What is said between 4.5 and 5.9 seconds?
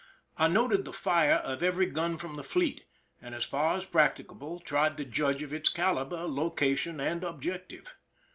tried to judge of its